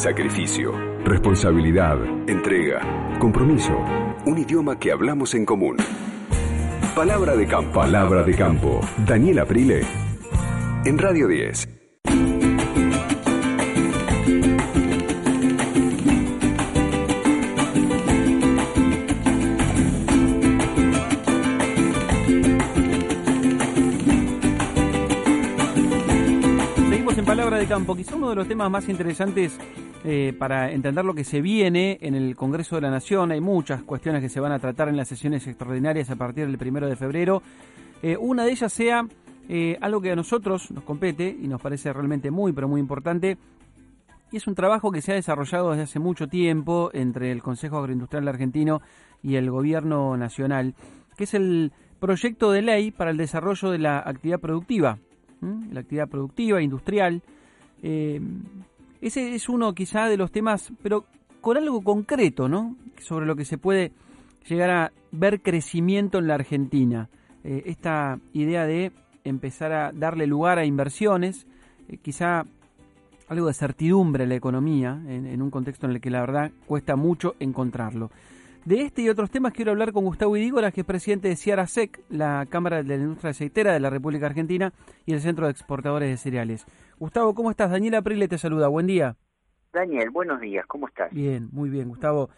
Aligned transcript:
Sacrificio, 0.00 0.72
responsabilidad, 1.04 1.98
entrega, 2.26 3.18
compromiso. 3.18 3.78
Un 4.24 4.38
idioma 4.38 4.78
que 4.78 4.92
hablamos 4.92 5.34
en 5.34 5.44
común. 5.44 5.76
Palabra 6.94 7.36
de 7.36 7.46
campo. 7.46 7.80
Palabra 7.80 8.22
de 8.22 8.34
campo. 8.34 8.80
Daniel 9.06 9.40
Aprile. 9.40 9.82
En 10.86 10.96
Radio 10.96 11.28
10. 11.28 11.68
Palabra 27.30 27.58
de 27.58 27.66
Campo, 27.66 27.94
quizá 27.94 28.16
uno 28.16 28.30
de 28.30 28.34
los 28.34 28.48
temas 28.48 28.68
más 28.68 28.88
interesantes 28.88 29.56
eh, 30.04 30.34
para 30.38 30.72
entender 30.72 31.04
lo 31.04 31.14
que 31.14 31.24
se 31.24 31.40
viene 31.40 31.98
en 32.00 32.14
el 32.14 32.36
Congreso 32.36 32.76
de 32.76 32.82
la 32.82 32.90
Nación. 32.90 33.32
Hay 33.32 33.40
muchas 33.40 33.82
cuestiones 33.82 34.22
que 34.22 34.28
se 34.28 34.40
van 34.40 34.52
a 34.52 34.58
tratar 34.58 34.88
en 34.88 34.96
las 34.96 35.08
sesiones 35.08 35.46
extraordinarias 35.46 36.10
a 36.10 36.16
partir 36.16 36.46
del 36.46 36.58
primero 36.58 36.88
de 36.88 36.96
febrero. 36.96 37.42
Eh, 38.02 38.16
una 38.16 38.44
de 38.44 38.52
ellas 38.52 38.72
sea 38.72 39.06
eh, 39.48 39.76
algo 39.80 40.00
que 40.00 40.12
a 40.12 40.16
nosotros 40.16 40.70
nos 40.70 40.84
compete 40.84 41.28
y 41.28 41.48
nos 41.48 41.60
parece 41.60 41.92
realmente 41.92 42.30
muy, 42.30 42.52
pero 42.52 42.68
muy 42.68 42.80
importante. 42.80 43.36
Y 44.32 44.36
es 44.36 44.46
un 44.46 44.54
trabajo 44.54 44.90
que 44.90 45.02
se 45.02 45.12
ha 45.12 45.16
desarrollado 45.16 45.70
desde 45.70 45.82
hace 45.82 45.98
mucho 45.98 46.28
tiempo 46.28 46.90
entre 46.94 47.32
el 47.32 47.42
Consejo 47.42 47.78
Agroindustrial 47.78 48.28
Argentino 48.28 48.80
y 49.22 49.36
el 49.36 49.50
Gobierno 49.50 50.16
Nacional, 50.16 50.74
que 51.16 51.24
es 51.24 51.34
el 51.34 51.72
proyecto 51.98 52.52
de 52.52 52.62
ley 52.62 52.90
para 52.90 53.10
el 53.10 53.16
desarrollo 53.16 53.70
de 53.70 53.78
la 53.78 53.98
actividad 53.98 54.38
productiva 54.38 54.98
la 55.40 55.80
actividad 55.80 56.08
productiva, 56.08 56.62
industrial. 56.62 57.22
Eh, 57.82 58.20
ese 59.00 59.34
es 59.34 59.48
uno 59.48 59.74
quizá 59.74 60.06
de 60.08 60.16
los 60.16 60.30
temas, 60.30 60.72
pero 60.82 61.04
con 61.40 61.56
algo 61.56 61.82
concreto, 61.82 62.48
¿no? 62.48 62.76
Sobre 62.98 63.26
lo 63.26 63.36
que 63.36 63.44
se 63.44 63.58
puede 63.58 63.92
llegar 64.48 64.70
a 64.70 64.92
ver 65.12 65.40
crecimiento 65.40 66.18
en 66.18 66.26
la 66.26 66.34
Argentina. 66.34 67.08
Eh, 67.44 67.62
esta 67.66 68.18
idea 68.32 68.66
de 68.66 68.92
empezar 69.24 69.72
a 69.72 69.92
darle 69.92 70.26
lugar 70.26 70.58
a 70.58 70.64
inversiones, 70.64 71.46
eh, 71.88 71.96
quizá 71.96 72.44
algo 73.28 73.46
de 73.46 73.54
certidumbre 73.54 74.24
en 74.24 74.30
la 74.30 74.34
economía, 74.34 75.00
en, 75.06 75.26
en, 75.26 75.40
un 75.40 75.50
contexto 75.50 75.86
en 75.86 75.92
el 75.92 76.00
que 76.00 76.10
la 76.10 76.20
verdad 76.20 76.50
cuesta 76.66 76.96
mucho 76.96 77.36
encontrarlo. 77.38 78.10
De 78.64 78.82
este 78.82 79.00
y 79.00 79.08
otros 79.08 79.30
temas 79.30 79.54
quiero 79.54 79.70
hablar 79.70 79.90
con 79.92 80.04
Gustavo 80.04 80.36
Idígoras, 80.36 80.74
que 80.74 80.82
es 80.82 80.86
presidente 80.86 81.28
de 81.28 81.36
Ciarasec, 81.36 82.02
la 82.10 82.46
Cámara 82.50 82.82
de 82.82 82.84
la 82.84 83.02
Industria 83.02 83.30
Aceitera 83.30 83.72
de 83.72 83.80
la 83.80 83.88
República 83.88 84.26
Argentina 84.26 84.74
y 85.06 85.14
el 85.14 85.20
Centro 85.22 85.46
de 85.46 85.52
Exportadores 85.52 86.10
de 86.10 86.18
Cereales. 86.18 86.66
Gustavo, 86.98 87.34
¿cómo 87.34 87.50
estás? 87.50 87.70
Daniel 87.70 87.94
Aprile 87.94 88.28
te 88.28 88.36
saluda, 88.36 88.68
buen 88.68 88.86
día. 88.86 89.16
Daniel, 89.72 90.10
buenos 90.10 90.40
días, 90.42 90.66
¿cómo 90.66 90.88
estás? 90.88 91.10
Bien, 91.10 91.48
muy 91.52 91.70
bien, 91.70 91.88
Gustavo. 91.88 92.28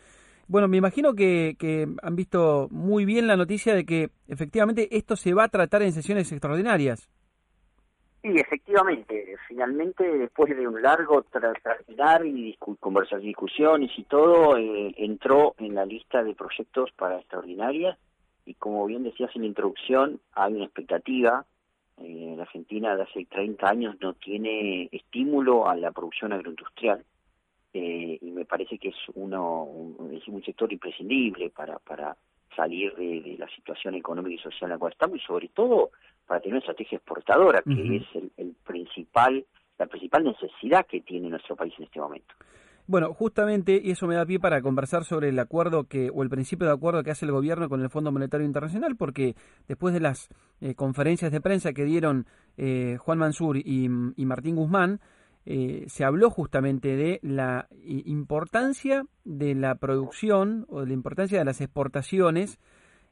Bueno, 0.46 0.68
me 0.68 0.76
imagino 0.76 1.14
que, 1.14 1.56
que 1.58 1.88
han 2.02 2.14
visto 2.14 2.68
muy 2.70 3.04
bien 3.04 3.26
la 3.26 3.36
noticia 3.36 3.74
de 3.74 3.84
que 3.84 4.10
efectivamente 4.28 4.96
esto 4.96 5.16
se 5.16 5.34
va 5.34 5.44
a 5.44 5.48
tratar 5.48 5.82
en 5.82 5.92
sesiones 5.92 6.30
extraordinarias. 6.30 7.10
Sí, 8.22 8.28
efectivamente, 8.38 9.34
finalmente 9.48 10.04
después 10.04 10.56
de 10.56 10.68
un 10.68 10.80
largo 10.80 11.22
tratar 11.22 12.24
y 12.24 12.56
conversar, 12.78 13.18
discusiones 13.20 13.90
y 13.98 14.04
todo, 14.04 14.56
eh, 14.56 14.94
entró 14.96 15.56
en 15.58 15.74
la 15.74 15.84
lista 15.84 16.22
de 16.22 16.36
proyectos 16.36 16.92
para 16.92 17.18
extraordinarias 17.18 17.98
y 18.46 18.54
como 18.54 18.86
bien 18.86 19.02
decías 19.02 19.34
en 19.34 19.42
la 19.42 19.48
introducción, 19.48 20.20
hay 20.34 20.54
una 20.54 20.66
expectativa. 20.66 21.44
Eh, 21.98 22.34
la 22.36 22.44
Argentina 22.44 22.94
de 22.94 23.02
hace 23.02 23.24
30 23.24 23.68
años 23.68 23.96
no 24.00 24.14
tiene 24.14 24.88
estímulo 24.92 25.68
a 25.68 25.74
la 25.74 25.90
producción 25.90 26.32
agroindustrial 26.32 27.04
eh, 27.74 28.18
y 28.20 28.30
me 28.30 28.44
parece 28.44 28.78
que 28.78 28.90
es 28.90 28.96
uno 29.14 29.68
es 30.12 30.26
un 30.28 30.42
sector 30.44 30.72
imprescindible 30.72 31.50
para 31.50 31.78
para 31.80 32.16
salir 32.56 32.94
de, 32.94 33.36
la 33.38 33.48
situación 33.48 33.94
económica 33.94 34.34
y 34.34 34.38
social 34.38 34.70
en 34.70 34.70
la 34.70 34.78
cual 34.78 34.92
estamos 34.92 35.18
y 35.18 35.20
sobre 35.20 35.48
todo 35.48 35.90
para 36.26 36.40
tener 36.40 36.54
una 36.54 36.60
estrategia 36.60 36.96
exportadora, 36.96 37.62
que 37.62 37.96
es 37.96 38.06
el, 38.36 38.54
principal, 38.64 39.44
la 39.78 39.86
principal 39.86 40.24
necesidad 40.24 40.86
que 40.86 41.00
tiene 41.00 41.28
nuestro 41.28 41.56
país 41.56 41.74
en 41.78 41.84
este 41.84 42.00
momento. 42.00 42.34
Bueno, 42.86 43.14
justamente, 43.14 43.80
y 43.82 43.92
eso 43.92 44.08
me 44.08 44.16
da 44.16 44.26
pie 44.26 44.40
para 44.40 44.60
conversar 44.60 45.04
sobre 45.04 45.28
el 45.28 45.38
acuerdo 45.38 45.84
que, 45.84 46.10
o 46.12 46.22
el 46.22 46.28
principio 46.28 46.66
de 46.66 46.72
acuerdo 46.72 47.02
que 47.04 47.12
hace 47.12 47.24
el 47.24 47.32
gobierno 47.32 47.68
con 47.68 47.80
el 47.80 47.90
Fondo 47.90 48.10
Monetario 48.10 48.44
Internacional, 48.44 48.96
porque 48.96 49.36
después 49.68 49.94
de 49.94 50.00
las 50.00 50.28
eh, 50.60 50.74
conferencias 50.74 51.30
de 51.30 51.40
prensa 51.40 51.72
que 51.72 51.84
dieron 51.84 52.26
eh, 52.56 52.96
Juan 52.98 53.18
Mansur 53.18 53.56
y, 53.56 53.88
Martín 53.88 54.56
Guzmán, 54.56 55.00
eh, 55.46 55.84
se 55.86 56.04
habló 56.04 56.28
justamente 56.30 56.96
de 56.96 57.20
la 57.22 57.68
importancia 57.84 59.04
de 59.24 59.54
la 59.54 59.76
producción 59.76 60.66
o 60.68 60.80
de 60.80 60.88
la 60.88 60.92
importancia 60.92 61.38
de 61.38 61.44
las 61.44 61.60
exportaciones, 61.60 62.58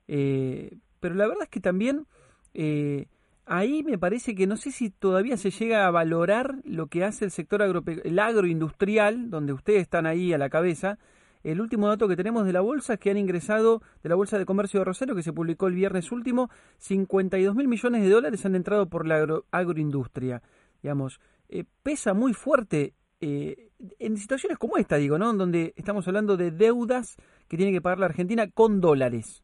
pero 0.06 1.14
la 1.14 1.28
verdad 1.28 1.44
es 1.44 1.48
que 1.48 1.60
también 1.60 2.06
eh, 2.54 3.06
ahí 3.46 3.82
me 3.82 3.98
parece 3.98 4.34
que 4.34 4.46
no 4.46 4.56
sé 4.56 4.70
si 4.70 4.90
todavía 4.90 5.36
se 5.36 5.50
llega 5.50 5.86
a 5.86 5.90
valorar 5.90 6.56
lo 6.64 6.86
que 6.86 7.04
hace 7.04 7.24
el 7.24 7.30
sector 7.30 7.62
el 7.62 8.18
agroindustrial, 8.18 9.30
donde 9.30 9.52
ustedes 9.52 9.82
están 9.82 10.06
ahí 10.06 10.32
a 10.32 10.38
la 10.38 10.50
cabeza. 10.50 10.98
El 11.42 11.60
último 11.60 11.88
dato 11.88 12.06
que 12.06 12.16
tenemos 12.16 12.44
de 12.44 12.52
la 12.52 12.60
bolsa 12.60 12.94
es 12.94 13.00
que 13.00 13.10
han 13.10 13.16
ingresado 13.16 13.82
de 14.02 14.08
la 14.10 14.14
Bolsa 14.14 14.38
de 14.38 14.44
Comercio 14.44 14.80
de 14.80 14.84
Rosario, 14.84 15.14
que 15.14 15.22
se 15.22 15.32
publicó 15.32 15.68
el 15.68 15.74
viernes 15.74 16.12
último, 16.12 16.50
52 16.78 17.54
mil 17.54 17.66
millones 17.66 18.02
de 18.02 18.10
dólares 18.10 18.44
han 18.44 18.54
entrado 18.54 18.88
por 18.88 19.06
la 19.06 19.42
agroindustria. 19.50 20.42
Digamos, 20.82 21.18
eh, 21.48 21.64
pesa 21.82 22.12
muy 22.12 22.34
fuerte 22.34 22.94
eh, 23.20 23.70
en 23.98 24.16
situaciones 24.16 24.58
como 24.58 24.76
esta, 24.76 24.96
digo, 24.96 25.18
¿no? 25.18 25.32
Donde 25.32 25.72
estamos 25.76 26.06
hablando 26.06 26.36
de 26.36 26.50
deudas 26.50 27.16
que 27.48 27.56
tiene 27.56 27.72
que 27.72 27.80
pagar 27.80 27.98
la 27.98 28.06
Argentina 28.06 28.50
con 28.50 28.80
dólares. 28.80 29.42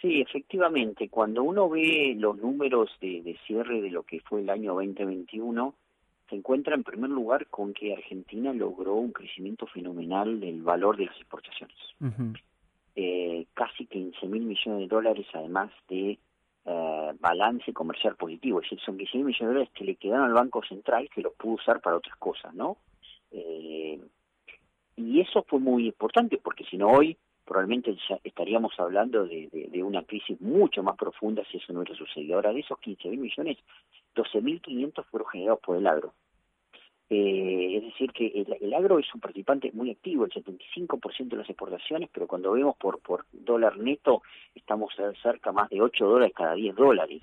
Sí, 0.00 0.20
efectivamente, 0.20 1.08
cuando 1.10 1.42
uno 1.42 1.68
ve 1.68 2.14
los 2.16 2.38
números 2.38 2.90
de, 3.00 3.38
cierre 3.46 3.82
de 3.82 3.90
lo 3.90 4.02
que 4.02 4.20
fue 4.20 4.40
el 4.40 4.48
año 4.48 4.74
2021, 4.74 5.74
se 6.28 6.36
encuentra 6.36 6.74
en 6.74 6.84
primer 6.84 7.10
lugar 7.10 7.46
con 7.48 7.74
que 7.74 7.92
Argentina 7.92 8.52
logró 8.54 8.94
un 8.94 9.12
crecimiento 9.12 9.66
fenomenal 9.66 10.40
del 10.40 10.62
valor 10.62 10.96
de 10.96 11.06
las 11.06 11.16
exportaciones. 11.16 11.76
eh, 12.96 13.46
casi 13.54 13.86
15 13.86 14.26
mil 14.26 14.42
millones 14.42 14.80
de 14.80 14.86
dólares, 14.88 15.26
además 15.34 15.70
de 15.88 16.18
eh, 16.64 17.12
balance 17.20 17.72
comercial 17.72 18.16
positivo. 18.16 18.60
Es 18.60 18.64
decir, 18.70 18.80
son 18.80 18.96
15 18.96 19.18
mil 19.18 19.26
millones 19.26 19.40
de 19.40 19.46
dólares 19.46 19.70
que 19.74 19.84
le 19.84 19.96
quedaron 19.96 20.26
al 20.26 20.34
Banco 20.34 20.62
Central 20.64 21.10
que 21.14 21.20
los 21.20 21.34
pudo 21.34 21.54
usar 21.54 21.80
para 21.80 21.96
otras 21.96 22.16
cosas, 22.16 22.54
¿no? 22.54 22.78
Eh, 23.32 24.00
y 24.96 25.20
eso 25.20 25.44
fue 25.46 25.60
muy 25.60 25.86
importante 25.86 26.38
porque 26.42 26.64
si 26.64 26.76
no 26.76 26.88
hoy 26.88 27.16
probablemente 27.44 27.96
ya 28.08 28.18
estaríamos 28.22 28.72
hablando 28.78 29.24
de, 29.24 29.48
de, 29.50 29.82
una 29.82 30.02
crisis 30.02 30.40
mucho 30.40 30.82
más 30.82 30.96
profunda 30.96 31.42
si 31.50 31.58
eso 31.58 31.72
no 31.72 31.80
hubiera 31.80 31.96
sucedido. 31.96 32.36
Ahora, 32.36 32.52
de 32.52 32.60
esos 32.60 32.78
15 32.78 33.08
mil 33.08 33.20
millones, 33.20 33.58
12.500 34.14 35.04
fueron 35.06 35.28
generados 35.28 35.60
por 35.60 35.76
el 35.76 35.86
agro. 35.86 36.14
Eh, 37.12 37.78
es 37.78 37.82
decir, 37.82 38.12
que 38.12 38.46
el, 38.60 38.72
agro 38.72 39.00
es 39.00 39.12
un 39.12 39.20
participante 39.20 39.72
muy 39.72 39.90
activo, 39.90 40.24
el 40.24 40.30
75% 40.30 41.28
de 41.28 41.36
las 41.36 41.50
exportaciones, 41.50 42.08
pero 42.12 42.28
cuando 42.28 42.52
vemos 42.52 42.76
por, 42.76 43.00
por 43.00 43.26
dólar 43.32 43.78
neto, 43.78 44.22
estamos 44.54 44.94
cerca 45.20 45.50
más 45.50 45.68
de 45.70 45.82
8 45.82 46.06
dólares 46.06 46.32
cada 46.36 46.54
10 46.54 46.76
dólares. 46.76 47.22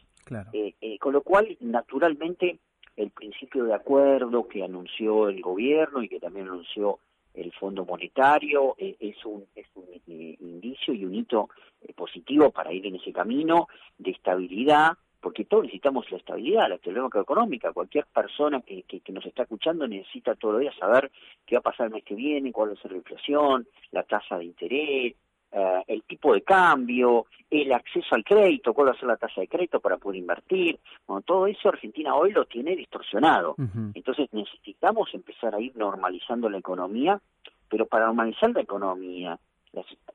Eh, 0.51 0.73
eh, 0.81 0.99
con 0.99 1.13
lo 1.13 1.21
cual, 1.21 1.55
naturalmente, 1.61 2.59
el 2.97 3.11
principio 3.11 3.63
de 3.63 3.75
acuerdo 3.75 4.49
que 4.49 4.61
anunció 4.61 5.29
el 5.29 5.41
gobierno 5.41 6.03
y 6.03 6.09
que 6.09 6.19
también 6.19 6.47
anunció 6.47 6.99
el 7.37 7.51
Fondo 7.53 7.85
Monetario 7.85 8.75
eh, 8.77 8.95
es 8.99 9.23
un, 9.25 9.45
es 9.55 9.67
un 9.75 9.85
eh, 9.93 10.35
indicio 10.39 10.93
y 10.93 11.05
un 11.05 11.15
hito 11.15 11.49
eh, 11.81 11.93
positivo 11.93 12.51
para 12.51 12.73
ir 12.73 12.85
en 12.87 12.95
ese 12.95 13.13
camino 13.13 13.67
de 13.97 14.11
estabilidad, 14.11 14.97
porque 15.21 15.45
todos 15.45 15.63
necesitamos 15.63 16.09
la 16.11 16.17
estabilidad, 16.17 16.69
la 16.69 16.75
estabilidad 16.75 17.21
económica. 17.21 17.73
Cualquier 17.73 18.05
persona 18.07 18.61
que, 18.61 18.83
que, 18.83 19.11
nos 19.11 19.25
está 19.25 19.43
escuchando 19.43 19.87
necesita 19.87 20.35
todos 20.35 20.55
los 20.55 20.61
días 20.61 20.75
saber 20.77 21.11
qué 21.45 21.55
va 21.55 21.59
a 21.59 21.63
pasar 21.63 21.87
el 21.87 21.93
mes 21.93 22.03
que 22.03 22.15
viene, 22.15 22.51
cuál 22.51 22.69
va 22.69 22.73
a 22.73 22.81
ser 22.81 22.91
la 22.91 22.97
inflación, 22.97 23.67
la 23.91 24.03
tasa 24.03 24.37
de 24.37 24.45
interés, 24.45 25.15
eh, 25.59 25.83
el 25.87 26.03
tipo 26.03 26.35
de 26.35 26.43
cambio, 26.43 27.25
el 27.49 27.73
acceso 27.73 28.13
al 28.13 28.23
crédito, 28.23 28.75
cuál 28.75 28.89
va 28.89 28.91
a 28.91 28.99
ser 28.99 29.07
la 29.07 29.17
tasa 29.17 29.41
de 29.41 29.47
crédito 29.47 29.79
para 29.79 29.97
poder 29.97 30.19
invertir. 30.19 30.79
Bueno, 31.07 31.23
todo 31.23 31.47
eso 31.47 31.69
Argentina 31.69 32.13
hoy 32.13 32.31
lo 32.31 32.45
tiene 32.45 32.75
distorsionado. 32.75 33.55
Entonces 33.95 34.29
necesitamos 34.33 35.11
empezar 35.15 35.55
a 35.55 35.59
ir 35.59 35.75
normalizando 35.75 36.47
la 36.47 36.59
economía, 36.59 37.19
pero 37.67 37.87
para 37.87 38.05
normalizar 38.05 38.51
la 38.51 38.61
economía 38.61 39.39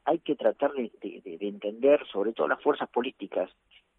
hay 0.04 0.18
que 0.20 0.36
tratar 0.36 0.72
de, 0.74 0.92
entender, 1.40 2.06
sobre 2.12 2.32
todo 2.32 2.46
las 2.46 2.62
fuerzas 2.62 2.88
políticas, 2.88 3.50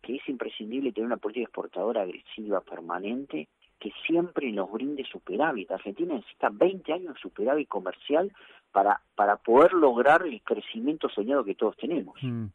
que 0.02 0.16
es 0.16 0.30
imprescindible 0.30 0.94
tener 0.94 1.08
una 1.08 1.18
política 1.18 1.44
exportadora 1.44 2.04
agresiva, 2.04 2.62
permanente, 2.62 3.50
que 3.84 3.92
siempre 4.08 4.50
nos 4.54 4.72
brinde 4.72 5.04
superávit. 5.12 5.70
Argentina 5.70 6.16
necesita 6.16 6.48
20 6.50 6.94
años 6.94 7.16
de 7.16 7.20
superávit 7.20 7.68
comercial 7.68 8.32
para, 8.72 9.02
para 9.14 9.36
poder 9.36 9.74
lograr 9.74 10.26
el 10.26 10.42
crecimiento 10.42 11.10
soñado 11.10 11.44
que 11.44 11.54
todos 11.54 11.76
tenemos. 11.76 12.16
Mm. 12.22 12.46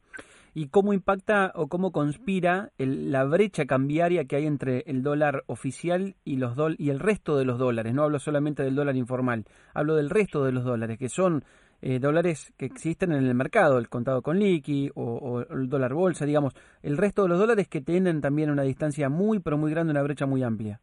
¿Y 0.55 0.69
cómo 0.69 0.95
impacta 0.95 1.53
o 1.55 1.69
cómo 1.69 1.93
conspira 1.93 2.71
la 2.79 3.25
brecha 3.25 3.67
cambiaria 3.67 4.25
que 4.25 4.37
hay 4.37 4.47
entre 4.47 4.85
el 4.87 5.03
dólar 5.03 5.45
oficial 5.47 6.17
y, 6.25 6.37
los 6.37 6.57
y 6.79 6.89
el 6.89 6.99
resto 6.99 7.37
de 7.37 7.45
los 7.45 7.59
dólares? 7.59 7.93
No 7.93 8.05
hablo 8.05 8.19
solamente 8.19 8.63
del 8.63 8.75
dólar 8.75 8.97
informal, 8.97 9.45
hablo 9.75 9.97
del 9.97 10.09
resto 10.09 10.45
de 10.45 10.53
los 10.53 10.65
dólares, 10.65 10.99
que 10.99 11.11
son 11.11 11.45
eh, 11.83 11.99
dólares 11.99 12.55
que 12.57 12.65
existen 12.65 13.13
en 13.13 13.27
el 13.27 13.35
mercado, 13.35 13.79
el 13.79 13.91
contado 13.91 14.23
con 14.23 14.39
liqui 14.39 14.91
o, 14.95 15.45
el 15.51 15.69
dólar 15.69 15.93
bolsa, 15.93 16.25
digamos, 16.25 16.55
el 16.83 16.97
resto 16.97 17.25
de 17.25 17.29
los 17.29 17.39
dólares 17.39 17.69
que 17.69 17.83
tienen 17.83 18.23
también 18.23 18.51
una 18.51 18.63
distancia 18.63 19.11
muy, 19.11 19.41
pero 19.41 19.59
muy 19.59 19.71
grande, 19.71 19.93
una 19.93 20.03
brecha 20.03 20.25
muy 20.25 20.43
amplia. 20.43 20.81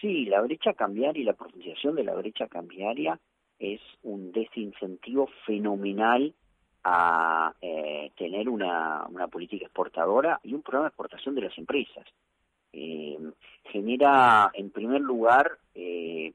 Sí, 0.00 0.26
la 0.26 0.40
brecha 0.42 0.74
cambiaria 0.74 1.22
y 1.22 1.24
la 1.24 1.32
pronunciación 1.32 1.94
de 1.94 2.04
la 2.04 2.14
brecha 2.14 2.48
cambiaria 2.48 3.18
es 3.58 3.80
un 4.02 4.32
desincentivo 4.32 5.28
fenomenal 5.46 6.34
a 6.84 7.52
eh, 7.60 8.12
tener 8.16 8.48
una, 8.48 9.06
una, 9.08 9.26
política 9.26 9.64
exportadora 9.64 10.38
y 10.44 10.54
un 10.54 10.62
programa 10.62 10.84
de 10.84 10.88
exportación 10.90 11.34
de 11.34 11.40
las 11.40 11.58
empresas. 11.58 12.04
Eh, 12.72 13.18
genera, 13.64 14.50
en 14.54 14.70
primer 14.70 15.00
lugar, 15.00 15.58
eh, 15.74 16.32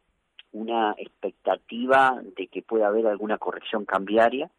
una 0.52 0.94
expectativa 0.98 2.22
de 2.36 2.48
que 2.48 2.63
pueda 2.63 2.88
haber 2.88 3.08
alguna 3.08 3.38
corrección 3.38 3.86
cambiaria. 3.86 4.50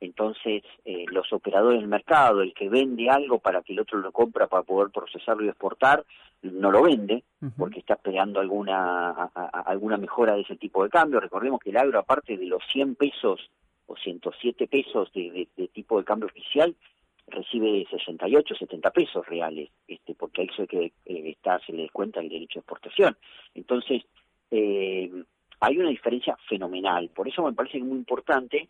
Entonces, 0.00 0.62
eh, 0.86 1.04
los 1.12 1.30
operadores 1.32 1.80
del 1.80 1.88
mercado, 1.88 2.40
el 2.40 2.54
que 2.54 2.70
vende 2.70 3.10
algo 3.10 3.38
para 3.38 3.62
que 3.62 3.74
el 3.74 3.80
otro 3.80 3.98
lo 3.98 4.12
compra 4.12 4.46
para 4.46 4.62
poder 4.62 4.90
procesarlo 4.90 5.44
y 5.44 5.48
exportar, 5.48 6.04
no 6.42 6.70
lo 6.70 6.82
vende 6.82 7.22
porque 7.58 7.80
está 7.80 7.94
esperando 7.94 8.40
alguna, 8.40 9.10
alguna 9.10 9.98
mejora 9.98 10.34
de 10.34 10.40
ese 10.40 10.56
tipo 10.56 10.82
de 10.82 10.88
cambio. 10.88 11.20
Recordemos 11.20 11.60
que 11.60 11.68
el 11.68 11.76
agro, 11.76 11.98
aparte 11.98 12.38
de 12.38 12.46
los 12.46 12.62
100 12.72 12.94
pesos 12.94 13.50
o 13.86 13.96
107 13.96 14.66
pesos 14.68 15.12
de, 15.12 15.48
tipo 15.72 15.98
de 15.98 16.04
cambio 16.04 16.28
oficial, 16.28 16.74
recibe 17.26 17.86
68, 17.90 18.54
70 18.54 18.90
pesos 18.90 19.26
reales, 19.26 19.68
este, 19.86 20.14
porque 20.14 20.42
a 20.42 20.44
eso 20.44 20.66
que 20.66 20.92
eh, 21.04 21.30
está, 21.30 21.60
se 21.60 21.72
le 21.72 21.82
descuenta 21.82 22.20
el 22.20 22.28
derecho 22.28 22.54
de 22.54 22.60
exportación. 22.60 23.16
Entonces, 23.54 24.02
eh, 24.50 25.10
hay 25.60 25.78
una 25.78 25.90
diferencia 25.90 26.36
fenomenal. 26.48 27.10
Por 27.14 27.28
eso 27.28 27.42
me 27.44 27.52
parece 27.52 27.78
muy 27.80 27.98
importante 27.98 28.68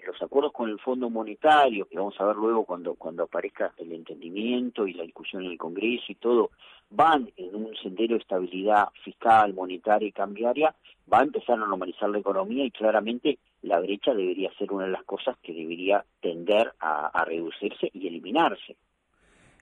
los 0.00 0.20
acuerdos 0.22 0.52
con 0.52 0.70
el 0.70 0.78
Fondo 0.78 1.10
Monetario, 1.10 1.86
que 1.86 1.98
vamos 1.98 2.18
a 2.18 2.24
ver 2.24 2.36
luego 2.36 2.64
cuando, 2.64 2.94
cuando 2.94 3.24
aparezca 3.24 3.72
el 3.76 3.92
entendimiento 3.92 4.86
y 4.86 4.94
la 4.94 5.04
discusión 5.04 5.44
en 5.44 5.52
el 5.52 5.58
Congreso 5.58 6.04
y 6.08 6.14
todo, 6.14 6.50
van 6.90 7.30
en 7.36 7.54
un 7.54 7.74
sendero 7.76 8.14
de 8.14 8.20
estabilidad 8.20 8.88
fiscal, 9.04 9.54
monetaria 9.54 10.08
y 10.08 10.12
cambiaria, 10.12 10.74
va 11.12 11.20
a 11.20 11.24
empezar 11.24 11.56
a 11.56 11.66
normalizar 11.66 12.08
la 12.10 12.18
economía 12.18 12.64
y 12.64 12.70
claramente 12.70 13.38
la 13.62 13.80
brecha 13.80 14.14
debería 14.14 14.52
ser 14.58 14.72
una 14.72 14.86
de 14.86 14.92
las 14.92 15.04
cosas 15.04 15.36
que 15.42 15.52
debería 15.52 16.04
tender 16.20 16.72
a 16.80 17.24
reducirse 17.24 17.90
y 17.92 18.08
eliminarse. 18.08 18.76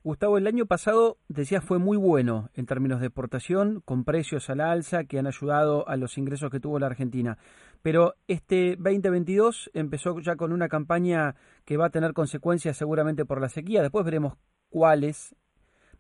Gustavo, 0.03 0.39
el 0.39 0.47
año 0.47 0.65
pasado, 0.65 1.19
decías, 1.29 1.63
fue 1.63 1.79
muy 1.79 1.99
bueno 1.99 2.49
en 2.55 2.65
términos 2.65 3.01
de 3.01 3.09
exportación, 3.09 3.83
con 3.85 4.05
precios 4.05 4.49
a 4.49 4.55
la 4.55 4.73
alza 4.73 5.05
que 5.05 5.19
han 5.19 5.27
ayudado 5.27 5.87
a 5.87 5.99
los 5.99 6.17
ingresos 6.17 6.51
que 6.51 6.59
tuvo 6.59 6.79
la 6.79 6.87
Argentina. 6.87 7.37
Pero 7.83 8.15
este 8.27 8.77
2022 8.77 9.71
empezó 9.75 10.19
ya 10.21 10.37
con 10.37 10.53
una 10.53 10.71
campaña 10.71 11.35
que 11.67 11.77
va 11.77 11.87
a 11.87 11.91
tener 11.91 12.15
consecuencias 12.15 12.79
seguramente 12.79 13.27
por 13.27 13.43
la 13.43 13.51
sequía. 13.51 13.83
Después 13.83 14.07
veremos 14.07 14.39
cuáles, 14.71 15.37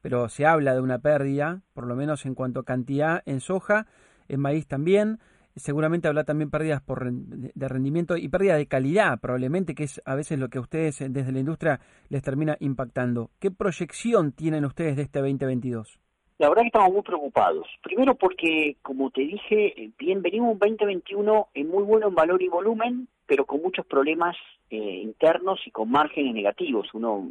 pero 0.00 0.30
se 0.30 0.46
habla 0.46 0.72
de 0.72 0.80
una 0.80 1.00
pérdida, 1.00 1.60
por 1.74 1.86
lo 1.86 1.94
menos 1.94 2.24
en 2.24 2.34
cuanto 2.34 2.60
a 2.60 2.64
cantidad 2.64 3.20
en 3.26 3.40
soja, 3.40 3.86
en 4.28 4.40
maíz 4.40 4.66
también 4.66 5.18
seguramente 5.56 6.08
habrá 6.08 6.24
también 6.24 6.50
pérdidas 6.50 6.82
por 6.82 7.10
de 7.12 7.68
rendimiento 7.68 8.16
y 8.16 8.28
pérdida 8.28 8.56
de 8.56 8.66
calidad, 8.66 9.20
probablemente, 9.20 9.74
que 9.74 9.84
es 9.84 10.00
a 10.04 10.14
veces 10.14 10.38
lo 10.38 10.48
que 10.48 10.58
a 10.58 10.62
ustedes 10.62 11.00
eh, 11.00 11.08
desde 11.10 11.32
la 11.32 11.40
industria 11.40 11.80
les 12.08 12.22
termina 12.22 12.56
impactando. 12.60 13.30
¿Qué 13.38 13.50
proyección 13.50 14.32
tienen 14.32 14.64
ustedes 14.64 14.96
de 14.96 15.02
este 15.02 15.20
2022? 15.20 15.98
La 16.38 16.48
verdad 16.48 16.62
que 16.62 16.68
estamos 16.68 16.92
muy 16.92 17.02
preocupados. 17.02 17.66
Primero 17.82 18.14
porque, 18.14 18.76
como 18.80 19.10
te 19.10 19.20
dije, 19.22 19.82
eh, 19.82 19.90
bien 19.98 20.22
venimos 20.22 20.54
un 20.54 20.58
2021 20.58 21.48
muy 21.66 21.82
bueno 21.82 22.08
en 22.08 22.14
valor 22.14 22.42
y 22.42 22.48
volumen, 22.48 23.08
pero 23.26 23.44
con 23.44 23.60
muchos 23.60 23.84
problemas 23.86 24.36
eh, 24.70 24.76
internos 25.02 25.60
y 25.66 25.70
con 25.70 25.90
márgenes 25.90 26.32
negativos. 26.32 26.88
Uno 26.94 27.28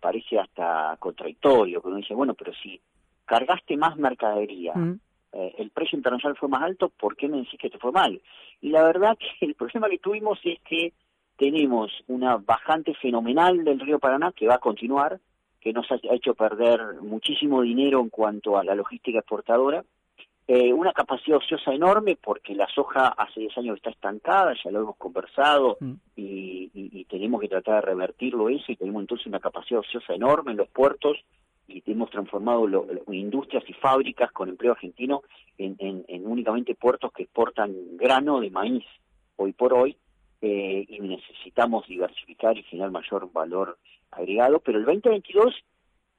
parece 0.00 0.40
hasta 0.40 0.96
contradictorio, 0.98 1.80
que 1.80 1.88
uno 1.88 1.98
dice, 1.98 2.14
bueno, 2.14 2.34
pero 2.34 2.52
si 2.62 2.80
cargaste 3.24 3.76
más 3.76 3.96
mercadería, 3.96 4.74
mm. 4.74 4.98
Eh, 5.38 5.54
el 5.58 5.70
precio 5.86 5.96
internacional 5.98 6.36
fue 6.36 6.48
más 6.48 6.62
alto, 6.62 6.88
¿por 6.88 7.16
qué 7.16 7.28
me 7.28 7.38
decís 7.38 7.58
que 7.60 7.70
te 7.70 7.78
fue 7.78 7.92
mal? 7.92 8.20
Y 8.60 8.70
la 8.70 8.82
verdad 8.82 9.16
que 9.38 9.46
el 9.46 9.54
problema 9.54 9.88
que 9.88 9.98
tuvimos 9.98 10.38
es 10.44 10.58
que 10.62 10.92
tenemos 11.36 11.92
una 12.08 12.36
bajante 12.36 12.94
fenomenal 12.94 13.64
del 13.64 13.78
río 13.78 13.98
Paraná 13.98 14.32
que 14.32 14.48
va 14.48 14.54
a 14.54 14.58
continuar, 14.58 15.20
que 15.60 15.72
nos 15.72 15.90
ha 15.90 15.98
hecho 16.14 16.34
perder 16.34 17.00
muchísimo 17.02 17.62
dinero 17.62 18.00
en 18.00 18.08
cuanto 18.08 18.58
a 18.58 18.64
la 18.64 18.74
logística 18.74 19.18
exportadora, 19.18 19.84
eh, 20.48 20.72
una 20.72 20.92
capacidad 20.92 21.38
ociosa 21.38 21.72
enorme 21.72 22.16
porque 22.16 22.54
la 22.54 22.68
soja 22.68 23.08
hace 23.08 23.40
10 23.40 23.58
años 23.58 23.76
está 23.76 23.90
estancada, 23.90 24.54
ya 24.64 24.70
lo 24.70 24.82
hemos 24.82 24.96
conversado 24.96 25.76
mm. 25.80 25.92
y, 26.14 26.70
y, 26.72 27.04
tenemos 27.06 27.40
que 27.40 27.48
tratar 27.48 27.76
de 27.76 27.90
revertirlo 27.90 28.48
eso 28.48 28.70
y 28.70 28.76
tenemos 28.76 29.00
entonces 29.00 29.26
una 29.26 29.40
capacidad 29.40 29.80
ociosa 29.80 30.14
enorme 30.14 30.52
en 30.52 30.58
los 30.58 30.68
puertos 30.68 31.18
y 31.68 31.82
hemos 31.86 32.10
transformado 32.10 32.68
industrias 33.08 33.64
y 33.68 33.72
fábricas 33.74 34.30
con 34.32 34.48
empleo 34.48 34.72
argentino 34.72 35.22
en, 35.58 36.04
únicamente 36.26 36.74
puertos 36.74 37.12
que 37.12 37.24
exportan 37.24 37.74
grano 37.96 38.40
de 38.40 38.50
maíz 38.50 38.84
hoy 39.36 39.52
por 39.52 39.74
hoy 39.74 39.96
eh, 40.40 40.84
y 40.88 41.00
necesitamos 41.00 41.86
diversificar 41.86 42.56
y 42.56 42.62
generar 42.64 42.90
mayor 42.90 43.30
valor 43.32 43.78
agregado, 44.10 44.60
pero 44.60 44.78
el 44.78 44.84
2022 44.84 45.54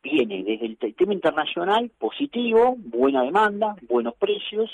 viene 0.04 0.44
desde 0.44 0.66
el 0.66 0.96
tema 0.96 1.14
internacional 1.14 1.92
positivo, 1.98 2.76
buena 2.78 3.24
demanda, 3.24 3.76
buenos 3.88 4.16
precios, 4.16 4.70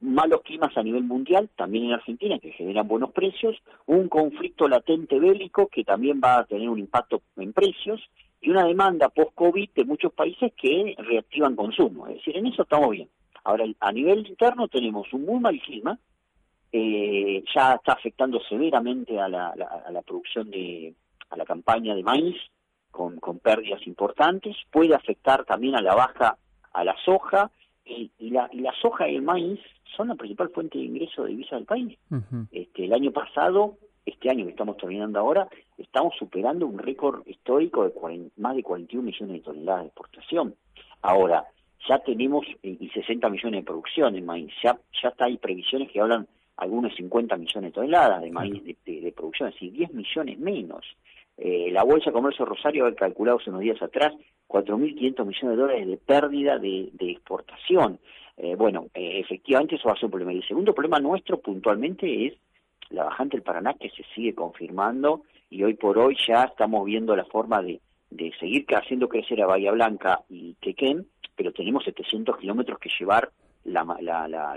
malos 0.00 0.42
climas 0.42 0.76
a 0.76 0.82
nivel 0.82 1.04
mundial, 1.04 1.50
también 1.56 1.86
en 1.86 1.92
Argentina, 1.92 2.38
que 2.38 2.52
generan 2.52 2.88
buenos 2.88 3.12
precios, 3.12 3.56
un 3.86 4.08
conflicto 4.08 4.68
latente 4.68 5.18
bélico 5.18 5.68
que 5.68 5.84
también 5.84 6.20
va 6.22 6.38
a 6.38 6.44
tener 6.44 6.68
un 6.68 6.78
impacto 6.78 7.22
en 7.36 7.52
precios, 7.52 8.00
y 8.40 8.50
una 8.50 8.64
demanda 8.64 9.08
post-COVID 9.08 9.70
de 9.74 9.84
muchos 9.84 10.12
países 10.12 10.52
que 10.56 10.94
reactivan 10.98 11.56
consumo. 11.56 12.06
Es 12.06 12.16
decir, 12.16 12.36
en 12.36 12.46
eso 12.46 12.62
estamos 12.62 12.90
bien. 12.90 13.08
Ahora, 13.44 13.64
a 13.80 13.92
nivel 13.92 14.26
interno 14.26 14.68
tenemos 14.68 15.12
un 15.12 15.24
muy 15.24 15.40
mal 15.40 15.60
clima, 15.60 15.98
eh, 16.70 17.42
ya 17.54 17.74
está 17.74 17.92
afectando 17.92 18.40
severamente 18.48 19.18
a 19.18 19.28
la, 19.28 19.48
a 19.48 19.90
la 19.90 20.02
producción 20.02 20.50
de, 20.50 20.94
a 21.30 21.36
la 21.36 21.44
campaña 21.44 21.94
de 21.94 22.02
maíz, 22.02 22.36
con, 22.90 23.20
con 23.20 23.38
pérdidas 23.38 23.86
importantes, 23.86 24.56
puede 24.70 24.94
afectar 24.94 25.44
también 25.44 25.76
a 25.76 25.82
la 25.82 25.94
baja 25.94 26.36
a 26.72 26.84
la 26.84 26.94
soja, 27.04 27.50
y, 27.84 28.30
la, 28.30 28.48
y 28.52 28.60
la 28.60 28.72
soja 28.80 29.08
y 29.08 29.16
el 29.16 29.22
maíz 29.22 29.58
son 29.96 30.08
la 30.08 30.14
principal 30.14 30.50
fuente 30.50 30.78
de 30.78 30.84
ingreso 30.84 31.24
de 31.24 31.30
divisa 31.30 31.56
del 31.56 31.64
país. 31.64 31.98
este, 32.52 32.84
el 32.84 32.92
año 32.92 33.10
pasado 33.12 33.78
este 34.08 34.30
año 34.30 34.44
que 34.44 34.50
estamos 34.50 34.76
terminando 34.76 35.18
ahora, 35.18 35.48
estamos 35.76 36.14
superando 36.18 36.66
un 36.66 36.78
récord 36.78 37.26
histórico 37.26 37.84
de 37.84 38.30
más 38.36 38.56
de 38.56 38.62
41 38.62 39.04
millones 39.04 39.36
de 39.36 39.40
toneladas 39.40 39.82
de 39.82 39.86
exportación. 39.88 40.54
Ahora, 41.02 41.44
ya 41.88 41.98
tenemos 42.00 42.44
y 42.62 42.88
60 42.88 43.28
millones 43.28 43.60
de 43.60 43.66
producción 43.66 44.16
en 44.16 44.26
maíz, 44.26 44.52
ya, 44.62 44.78
ya 45.02 45.08
está, 45.08 45.26
hay 45.26 45.36
previsiones 45.38 45.90
que 45.90 46.00
hablan 46.00 46.26
algunos 46.56 46.94
50 46.96 47.36
millones 47.36 47.70
de 47.70 47.74
toneladas 47.74 48.20
de 48.20 48.30
maíz 48.30 48.62
de, 48.64 49.12
producción, 49.16 49.48
es 49.48 49.54
decir, 49.54 49.72
10 49.72 49.94
millones 49.94 50.38
menos. 50.38 50.84
Eh, 51.36 51.70
la 51.70 51.84
Bolsa 51.84 52.10
de 52.10 52.14
Comercio 52.14 52.44
Rosario 52.44 52.86
ha 52.86 52.94
calculado 52.94 53.38
hace 53.38 53.50
unos 53.50 53.62
días 53.62 53.80
atrás 53.80 54.12
4.500 54.48 55.24
millones 55.24 55.42
de 55.42 55.56
dólares 55.56 55.86
de 55.86 55.96
pérdida 55.98 56.58
de, 56.58 56.90
exportación. 56.98 58.00
Eh, 58.36 58.56
bueno, 58.56 58.86
eh, 58.94 59.20
efectivamente 59.20 59.76
eso 59.76 59.88
va 59.88 59.94
a 59.94 59.96
ser 59.96 60.06
un 60.06 60.10
problema. 60.10 60.32
Y 60.32 60.38
el 60.38 60.48
segundo 60.48 60.74
problema 60.74 60.98
nuestro 60.98 61.38
puntualmente 61.38 62.26
es 62.26 62.34
la 62.90 63.04
bajante 63.04 63.36
del 63.36 63.44
Paraná 63.44 63.74
que 63.74 63.90
se 63.90 64.04
sigue 64.14 64.34
confirmando 64.34 65.22
y 65.50 65.62
hoy 65.62 65.74
por 65.74 65.98
hoy 65.98 66.16
ya 66.26 66.44
estamos 66.44 66.84
viendo 66.84 67.16
la 67.16 67.24
forma 67.24 67.62
de, 67.62 67.80
de 68.10 68.32
seguir 68.38 68.66
haciendo 68.74 69.08
crecer 69.08 69.42
a 69.42 69.46
Bahía 69.46 69.72
Blanca 69.72 70.20
y 70.28 70.54
Quequén, 70.60 71.06
pero 71.36 71.52
tenemos 71.52 71.84
700 71.84 72.36
kilómetros 72.38 72.78
que 72.78 72.90
llevar 72.98 73.30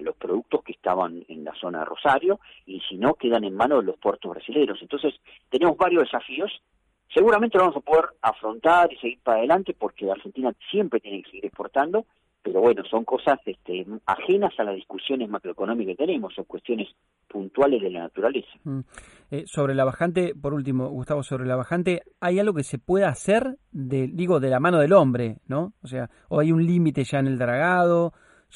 los 0.02 0.16
productos 0.16 0.64
que 0.64 0.72
estaban 0.72 1.24
en 1.28 1.44
la 1.44 1.54
zona 1.56 1.80
de 1.80 1.86
Rosario 1.86 2.40
y 2.66 2.80
si 2.82 2.98
no 2.98 3.14
quedan 3.16 3.44
en 3.44 3.56
manos 3.56 3.80
de 3.80 3.88
los 3.88 3.98
puertos 3.98 4.32
brasileños. 4.32 4.80
Entonces 4.82 5.14
tenemos 5.50 5.78
varios 5.78 6.04
desafíos. 6.04 6.52
Seguramente 7.14 7.58
lo 7.58 7.66
vamos 7.66 7.78
a 7.78 7.82
poder 7.82 8.06
afrontar 8.22 8.92
y 8.92 8.98
seguir 8.98 9.20
para 9.22 9.40
adelante 9.40 9.76
porque 9.78 10.10
Argentina 10.10 10.54
siempre 10.70 11.00
tiene 11.00 11.22
que 11.22 11.30
seguir 11.30 11.46
exportando, 11.46 12.06
pero 12.42 12.62
bueno, 12.62 12.84
son 12.86 13.04
cosas 13.04 13.40
este, 13.46 13.86
ajenas 14.06 14.58
a 14.58 14.64
las 14.64 14.76
discusiones 14.76 15.30
macroeconómicas 15.30 15.98
que 15.98 16.06
tenemos, 16.06 16.34
son 16.34 16.46
cuestiones 16.46 16.88
puntuales 17.32 17.82
de 17.82 17.90
la 17.90 18.02
naturaleza. 18.02 18.52
Mm. 18.64 18.82
Eh, 19.32 19.44
sobre 19.46 19.74
la 19.74 19.86
bajante, 19.86 20.34
por 20.36 20.54
último, 20.54 20.90
Gustavo, 20.90 21.24
sobre 21.24 21.46
la 21.46 21.56
bajante, 21.56 22.02
¿hay 22.20 22.40
algo 22.40 22.54
que 22.54 22.64
se 22.64 22.80
pueda 22.80 23.08
hacer, 23.08 23.58
de, 23.72 24.08
digo, 24.08 24.40
de 24.40 24.50
la 24.50 24.60
mano 24.60 24.80
del 24.80 24.94
hombre, 24.94 25.38
¿no? 25.48 25.74
O 25.82 25.88
sea, 25.88 26.10
¿o 26.28 26.40
hay 26.40 26.52
un 26.52 26.66
límite 26.66 27.04
ya 27.04 27.20
en 27.20 27.28
el 27.28 27.38
dragado? 27.38 28.14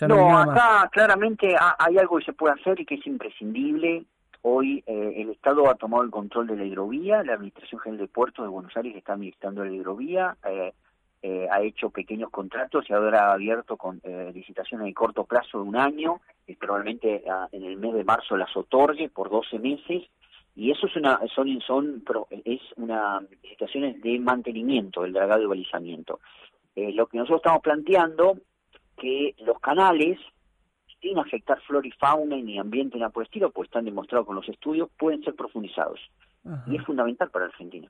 no, 0.07 0.37
acá 0.37 0.89
claramente 0.91 1.55
hay 1.79 1.97
algo 1.97 2.17
que 2.17 2.25
se 2.25 2.33
puede 2.33 2.55
hacer 2.59 2.79
y 2.81 2.85
que 2.85 2.95
es 2.95 3.07
imprescindible. 3.07 4.05
Hoy 4.41 4.83
eh, 4.85 5.13
el 5.15 5.29
Estado 5.29 5.69
ha 5.69 5.75
tomado 5.75 6.03
el 6.03 6.11
control 6.11 6.47
de 6.47 6.57
la 6.57 6.65
hidrovía, 6.65 7.23
la 7.23 7.33
Administración 7.33 7.79
General 7.79 8.05
de 8.05 8.13
Puertos 8.13 8.45
de 8.45 8.49
Buenos 8.49 8.75
Aires 8.75 8.95
está 8.95 9.13
administrando 9.13 9.63
la 9.63 9.71
hidrovía, 9.71 10.37
eh, 10.47 10.73
eh, 11.27 11.47
ha 11.49 11.59
hecho 11.63 11.89
pequeños 11.89 12.29
contratos 12.29 12.85
y 12.87 12.93
ahora 12.93 13.29
ha 13.29 13.33
abierto 13.33 13.77
con 13.77 13.99
licitaciones 14.31 14.85
de 14.85 14.93
corto 14.93 15.23
plazo 15.23 15.57
de 15.57 15.67
un 15.67 15.75
año, 15.75 16.21
y 16.45 16.53
probablemente 16.53 17.23
ah, 17.27 17.47
en 17.51 17.63
el 17.63 17.77
mes 17.77 17.95
de 17.95 18.03
marzo 18.03 18.37
las 18.37 18.55
otorgue 18.55 19.09
por 19.09 19.31
12 19.31 19.57
meses, 19.57 20.03
y 20.55 20.69
eso 20.69 20.85
es 20.85 20.95
una, 20.95 21.19
son, 21.33 21.59
son, 21.61 22.03
es 22.45 22.61
una 22.75 23.21
licitaciones 23.41 23.99
de 24.03 24.19
mantenimiento 24.19 25.01
del 25.01 25.13
dragado 25.13 25.41
y 25.41 25.47
balizamiento. 25.47 26.19
lo 26.75 27.07
que 27.07 27.17
nosotros 27.17 27.39
estamos 27.39 27.63
planteando 27.63 28.37
que 28.95 29.33
los 29.39 29.59
canales, 29.59 30.19
sin 31.01 31.17
afectar 31.17 31.59
flora 31.61 31.87
y 31.87 31.91
fauna 31.91 32.35
ni 32.35 32.59
ambiente 32.59 32.99
ni 32.99 33.09
por 33.09 33.23
estilo, 33.23 33.49
pues 33.49 33.67
están 33.67 33.85
demostrados 33.85 34.27
con 34.27 34.35
los 34.35 34.47
estudios, 34.47 34.89
pueden 34.95 35.23
ser 35.23 35.33
profundizados. 35.33 35.99
Y 36.67 36.75
es 36.75 36.85
fundamental 36.85 37.31
para 37.31 37.45
Argentina, 37.45 37.89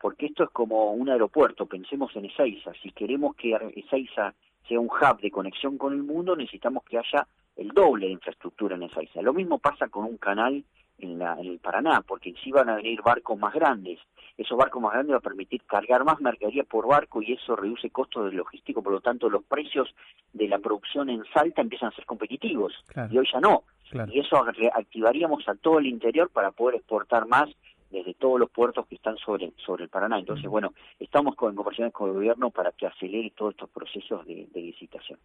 porque 0.00 0.26
esto 0.26 0.44
es 0.44 0.50
como 0.50 0.92
un 0.92 1.10
aeropuerto, 1.10 1.66
pensemos 1.66 2.14
en 2.16 2.24
Ezeiza, 2.24 2.72
si 2.82 2.90
queremos 2.92 3.36
que 3.36 3.54
Ezeiza 3.76 4.34
sea 4.66 4.80
un 4.80 4.88
hub 4.88 5.20
de 5.20 5.30
conexión 5.30 5.76
con 5.76 5.92
el 5.92 6.02
mundo, 6.02 6.34
necesitamos 6.34 6.84
que 6.84 6.98
haya 6.98 7.26
el 7.56 7.68
doble 7.68 8.06
de 8.06 8.12
infraestructura 8.12 8.76
en 8.76 8.84
Ezeiza. 8.84 9.20
Lo 9.20 9.34
mismo 9.34 9.58
pasa 9.58 9.88
con 9.88 10.04
un 10.04 10.16
canal 10.16 10.64
en, 10.98 11.18
la, 11.18 11.34
en 11.34 11.46
el 11.46 11.58
Paraná, 11.58 12.02
porque 12.06 12.34
si 12.42 12.50
van 12.50 12.68
a 12.68 12.76
venir 12.76 13.02
barcos 13.02 13.38
más 13.38 13.52
grandes, 13.52 13.98
esos 14.38 14.56
barcos 14.56 14.80
más 14.80 14.92
grandes 14.92 15.12
van 15.12 15.18
a 15.18 15.28
permitir 15.28 15.62
cargar 15.64 16.04
más 16.04 16.20
mercadería 16.20 16.64
por 16.64 16.86
barco 16.86 17.20
y 17.20 17.32
eso 17.32 17.56
reduce 17.56 17.90
costos 17.90 18.30
de 18.30 18.36
logístico, 18.36 18.82
por 18.82 18.92
lo 18.92 19.00
tanto 19.00 19.28
los 19.28 19.44
precios 19.44 19.94
de 20.32 20.48
la 20.48 20.58
producción 20.58 21.10
en 21.10 21.24
Salta 21.34 21.60
empiezan 21.60 21.90
a 21.90 21.96
ser 21.96 22.06
competitivos 22.06 22.72
y 23.10 23.18
hoy 23.18 23.28
ya 23.30 23.40
no. 23.40 23.64
Y 24.12 24.20
eso 24.20 24.36
activaríamos 24.72 25.48
a 25.48 25.56
todo 25.56 25.80
el 25.80 25.86
interior 25.86 26.30
para 26.30 26.52
poder 26.52 26.76
exportar 26.76 27.26
más 27.26 27.50
desde 27.90 28.14
todos 28.14 28.38
los 28.38 28.50
puertos 28.50 28.86
que 28.86 28.94
están 28.94 29.16
sobre, 29.18 29.52
sobre 29.64 29.84
el 29.84 29.90
Paraná. 29.90 30.18
Entonces, 30.18 30.48
bueno, 30.48 30.72
estamos 30.98 31.34
con 31.34 31.54
conversaciones 31.54 31.92
con 31.92 32.08
el 32.08 32.14
gobierno 32.14 32.50
para 32.50 32.72
que 32.72 32.86
acelere 32.86 33.32
todos 33.36 33.52
estos 33.52 33.70
procesos 33.70 34.26
de 34.26 34.48
licitación. 34.54 35.18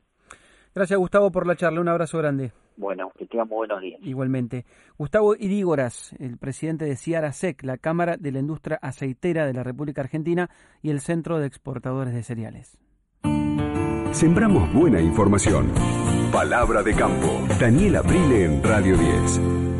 Gracias, 0.75 0.99
Gustavo, 0.99 1.31
por 1.31 1.47
la 1.47 1.55
charla. 1.55 1.79
Un 1.79 1.87
abrazo 1.87 2.17
grande. 2.17 2.51
Bueno, 2.75 3.09
que 3.17 3.25
tengan 3.25 3.47
buenos 3.47 3.79
días. 3.79 3.97
Igualmente. 4.03 4.65
Gustavo 4.97 5.33
Irígoras, 5.33 6.13
el 6.19 6.37
presidente 6.37 6.83
de 6.83 6.97
Ciara 6.97 7.31
SEC, 7.31 7.63
la 7.63 7.77
Cámara 7.77 8.17
de 8.17 8.33
la 8.33 8.39
Industria 8.39 8.77
Aceitera 8.81 9.45
de 9.45 9.53
la 9.53 9.63
República 9.63 10.01
Argentina 10.01 10.49
y 10.81 10.89
el 10.89 10.99
Centro 10.99 11.39
de 11.39 11.47
Exportadores 11.47 12.13
de 12.13 12.23
Cereales. 12.23 12.77
Sembramos 14.11 14.73
buena 14.73 14.99
información. 14.99 15.71
Palabra 16.33 16.83
de 16.83 16.93
campo. 16.93 17.41
Daniel 17.57 17.95
Aprile 17.95 18.43
en 18.43 18.61
Radio 18.61 18.97
10. 18.97 19.74